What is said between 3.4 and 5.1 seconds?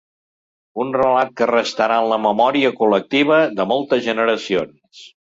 de moltes generacions.